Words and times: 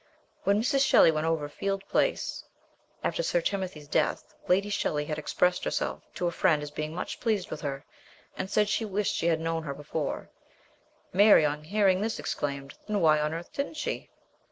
When 0.45 0.59
Mrs. 0.59 0.83
Shelley 0.83 1.11
went 1.11 1.27
over 1.27 1.47
Field 1.47 1.87
Place 1.87 2.43
after 3.03 3.21
Sir 3.21 3.39
Timothy's 3.39 3.87
death, 3.87 4.33
Lady 4.47 4.71
Shelley 4.71 5.05
had 5.05 5.19
expressed 5.19 5.63
herself 5.63 6.01
to 6.15 6.25
a 6.25 6.31
friend 6.31 6.63
as 6.63 6.71
being 6.71 6.95
much 6.95 7.19
pleased 7.19 7.51
with 7.51 7.61
her, 7.61 7.85
and 8.35 8.49
said 8.49 8.67
she 8.67 8.83
wished 8.83 9.13
she 9.13 9.27
had 9.27 9.39
known 9.39 9.61
her 9.61 9.75
before: 9.75 10.31
Mary 11.13 11.45
on 11.45 11.63
hearing 11.65 12.01
this 12.01 12.17
exclaimed," 12.17 12.73
Then 12.87 12.99
why 12.99 13.19
on 13.19 13.31
earth 13.31 13.53
didn't 13.53 13.75
she 13.77 14.09